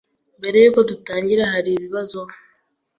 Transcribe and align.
Mbere 0.39 0.57
yuko 0.63 0.81
dutangira, 0.89 1.43
hari 1.53 1.69
ibibazo? 1.73 2.19